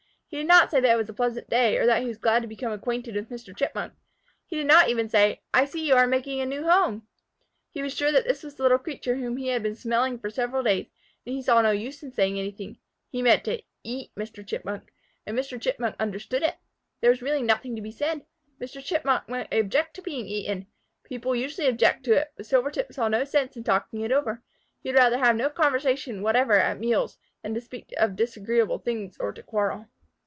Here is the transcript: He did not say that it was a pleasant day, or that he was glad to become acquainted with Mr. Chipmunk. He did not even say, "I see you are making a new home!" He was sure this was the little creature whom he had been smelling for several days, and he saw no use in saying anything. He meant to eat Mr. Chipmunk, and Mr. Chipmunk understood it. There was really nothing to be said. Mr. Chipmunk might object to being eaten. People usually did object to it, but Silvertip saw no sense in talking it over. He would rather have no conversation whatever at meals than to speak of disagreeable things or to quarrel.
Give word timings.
He 0.31 0.37
did 0.37 0.47
not 0.47 0.71
say 0.71 0.79
that 0.79 0.93
it 0.93 0.97
was 0.97 1.09
a 1.09 1.13
pleasant 1.13 1.49
day, 1.49 1.77
or 1.77 1.85
that 1.85 2.01
he 2.01 2.07
was 2.07 2.17
glad 2.17 2.41
to 2.41 2.47
become 2.47 2.71
acquainted 2.71 3.15
with 3.15 3.29
Mr. 3.29 3.53
Chipmunk. 3.53 3.91
He 4.47 4.55
did 4.55 4.65
not 4.65 4.87
even 4.87 5.09
say, 5.09 5.41
"I 5.53 5.65
see 5.65 5.85
you 5.85 5.95
are 5.95 6.07
making 6.07 6.39
a 6.39 6.45
new 6.45 6.63
home!" 6.63 7.05
He 7.69 7.83
was 7.83 7.93
sure 7.93 8.13
this 8.13 8.41
was 8.41 8.55
the 8.55 8.63
little 8.63 8.77
creature 8.77 9.17
whom 9.17 9.35
he 9.35 9.49
had 9.49 9.61
been 9.61 9.75
smelling 9.75 10.17
for 10.17 10.29
several 10.29 10.63
days, 10.63 10.87
and 11.25 11.35
he 11.35 11.41
saw 11.41 11.61
no 11.61 11.71
use 11.71 12.01
in 12.01 12.13
saying 12.13 12.39
anything. 12.39 12.77
He 13.09 13.21
meant 13.21 13.43
to 13.43 13.61
eat 13.83 14.15
Mr. 14.15 14.47
Chipmunk, 14.47 14.93
and 15.25 15.37
Mr. 15.37 15.59
Chipmunk 15.61 15.97
understood 15.99 16.43
it. 16.43 16.55
There 17.01 17.09
was 17.11 17.21
really 17.21 17.43
nothing 17.43 17.75
to 17.75 17.81
be 17.81 17.91
said. 17.91 18.25
Mr. 18.57 18.81
Chipmunk 18.81 19.27
might 19.27 19.53
object 19.53 19.95
to 19.95 20.01
being 20.01 20.27
eaten. 20.27 20.67
People 21.03 21.35
usually 21.35 21.65
did 21.67 21.73
object 21.73 22.05
to 22.05 22.13
it, 22.13 22.31
but 22.37 22.45
Silvertip 22.45 22.93
saw 22.93 23.09
no 23.09 23.25
sense 23.25 23.57
in 23.57 23.65
talking 23.65 23.99
it 23.99 24.13
over. 24.13 24.41
He 24.81 24.93
would 24.93 24.97
rather 24.97 25.17
have 25.17 25.35
no 25.35 25.49
conversation 25.49 26.21
whatever 26.21 26.53
at 26.57 26.79
meals 26.79 27.17
than 27.43 27.53
to 27.53 27.59
speak 27.59 27.93
of 27.97 28.15
disagreeable 28.15 28.79
things 28.79 29.17
or 29.19 29.33
to 29.33 29.43
quarrel. 29.43 29.87